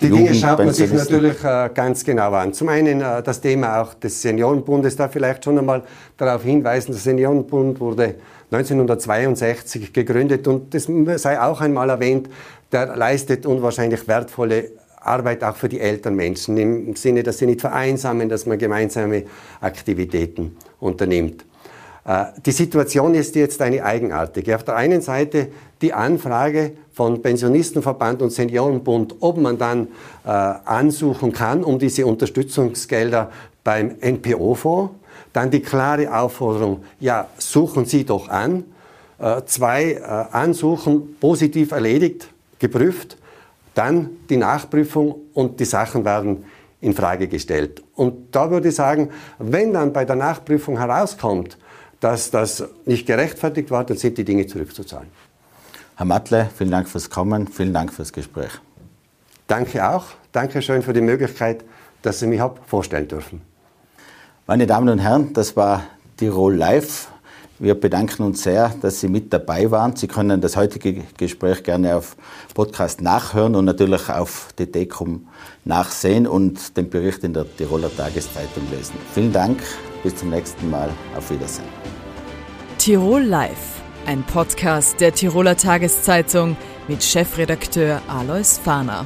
die 0.01 0.09
Dinge 0.09 0.33
schaut 0.35 0.59
man 0.59 0.73
sich 0.73 0.91
natürlich 0.91 1.43
äh, 1.43 1.69
ganz 1.73 2.03
genau 2.03 2.31
an. 2.33 2.53
Zum 2.53 2.69
einen 2.69 3.01
äh, 3.01 3.23
das 3.23 3.41
Thema 3.41 3.81
auch 3.81 3.93
des 3.95 4.21
Seniorenbundes, 4.21 4.95
da 4.95 5.07
vielleicht 5.07 5.43
schon 5.43 5.57
einmal 5.57 5.83
darauf 6.17 6.43
hinweisen, 6.43 6.91
der 6.91 7.01
Seniorenbund 7.01 7.79
wurde 7.79 8.15
1962 8.51 9.91
gegründet 9.91 10.47
und 10.47 10.73
das 10.73 10.87
sei 11.21 11.41
auch 11.41 11.61
einmal 11.61 11.89
erwähnt, 11.89 12.29
der 12.71 12.95
leistet 12.95 13.45
unwahrscheinlich 13.45 14.07
wertvolle 14.07 14.71
Arbeit 15.05 15.43
auch 15.43 15.55
für 15.55 15.69
die 15.69 15.79
älteren 15.79 16.15
Menschen 16.15 16.57
im 16.57 16.95
Sinne, 16.95 17.23
dass 17.23 17.37
sie 17.37 17.45
nicht 17.45 17.61
vereinsamen, 17.61 18.29
dass 18.29 18.45
man 18.45 18.57
gemeinsame 18.57 19.23
Aktivitäten 19.61 20.55
unternimmt. 20.79 21.45
Äh, 22.05 22.25
die 22.45 22.51
Situation 22.51 23.15
ist 23.15 23.35
jetzt 23.35 23.61
eine 23.61 23.83
eigenartige. 23.83 24.55
Auf 24.55 24.63
der 24.63 24.75
einen 24.75 25.01
Seite 25.01 25.47
die 25.81 25.93
Anfrage 25.93 26.71
von 26.93 27.21
Pensionistenverband 27.21 28.21
und 28.21 28.31
Seniorenbund, 28.31 29.15
ob 29.19 29.37
man 29.37 29.57
dann 29.57 29.87
äh, 30.25 30.29
ansuchen 30.29 31.33
kann, 31.33 31.63
um 31.63 31.77
diese 31.79 32.05
Unterstützungsgelder 32.05 33.31
beim 33.63 33.95
NPO-Fonds. 33.99 34.93
Dann 35.33 35.51
die 35.51 35.59
klare 35.59 36.17
Aufforderung, 36.17 36.83
ja, 37.01 37.27
suchen 37.37 37.85
Sie 37.85 38.05
doch 38.05 38.29
an. 38.29 38.63
Äh, 39.19 39.41
zwei 39.45 39.93
äh, 39.93 39.99
Ansuchen 40.01 41.17
positiv 41.19 41.71
erledigt, 41.71 42.29
geprüft. 42.59 43.17
Dann 43.75 44.09
die 44.29 44.37
Nachprüfung 44.37 45.15
und 45.33 45.59
die 45.59 45.65
Sachen 45.65 46.03
werden 46.03 46.45
in 46.81 46.93
Frage 46.93 47.27
gestellt. 47.27 47.83
Und 47.93 48.35
da 48.35 48.49
würde 48.49 48.69
ich 48.69 48.75
sagen, 48.75 49.09
wenn 49.37 49.73
dann 49.73 49.93
bei 49.93 50.05
der 50.05 50.15
Nachprüfung 50.15 50.77
herauskommt, 50.77 51.57
dass 51.99 52.31
das 52.31 52.63
nicht 52.85 53.05
gerechtfertigt 53.05 53.71
war, 53.71 53.83
dann 53.83 53.97
sind 53.97 54.17
die 54.17 54.25
Dinge 54.25 54.47
zurückzuzahlen. 54.47 55.09
Herr 55.95 56.05
Matle, 56.05 56.49
vielen 56.55 56.71
Dank 56.71 56.89
fürs 56.89 57.09
Kommen, 57.09 57.47
vielen 57.47 57.73
Dank 57.73 57.93
fürs 57.93 58.11
Gespräch. 58.11 58.51
Danke 59.47 59.87
auch. 59.87 60.05
Danke 60.31 60.61
schön 60.61 60.81
für 60.81 60.93
die 60.93 61.01
Möglichkeit, 61.01 61.63
dass 62.01 62.19
Sie 62.19 62.27
mich 62.27 62.39
habe 62.39 62.59
vorstellen 62.67 63.07
dürfen. 63.07 63.41
Meine 64.47 64.67
Damen 64.67 64.89
und 64.89 64.99
Herren, 64.99 65.33
das 65.33 65.55
war 65.55 65.83
Tirol 66.17 66.55
Live. 66.55 67.07
Wir 67.57 67.75
bedanken 67.75 68.23
uns 68.23 68.43
sehr, 68.43 68.73
dass 68.81 68.99
Sie 68.99 69.07
mit 69.07 69.31
dabei 69.31 69.71
waren. 69.71 69.95
Sie 69.95 70.07
können 70.07 70.41
das 70.41 70.57
heutige 70.57 71.03
Gespräch 71.17 71.63
gerne 71.63 71.95
auf 71.95 72.17
Podcast 72.53 73.01
nachhören 73.01 73.55
und 73.55 73.65
natürlich 73.65 74.09
auf 74.09 74.49
dt.com 74.59 75.27
nachsehen 75.63 76.27
und 76.27 76.75
den 76.75 76.89
Bericht 76.89 77.23
in 77.23 77.33
der 77.33 77.45
Tiroler 77.55 77.95
Tageszeitung 77.95 78.63
lesen. 78.71 78.95
Vielen 79.13 79.31
Dank, 79.31 79.61
bis 80.03 80.15
zum 80.15 80.31
nächsten 80.31 80.69
Mal. 80.69 80.89
Auf 81.15 81.29
Wiedersehen. 81.31 81.67
Tirol 82.77 83.23
Live 83.23 83.75
ein 84.05 84.23
Podcast 84.23 85.01
der 85.01 85.13
Tiroler 85.13 85.57
Tageszeitung 85.57 86.55
mit 86.87 87.03
Chefredakteur 87.03 88.01
Alois 88.07 88.59
Fahner. 88.63 89.05